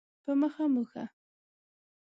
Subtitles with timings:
[0.23, 1.03] په مخه مو ښه